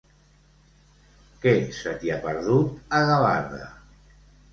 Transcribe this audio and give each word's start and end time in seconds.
Què 1.43 1.53
se 1.79 1.93
t'hi 2.03 2.11
ha 2.13 2.17
perdut, 2.23 2.73
a 3.01 3.03
Gavarda? 3.11 3.61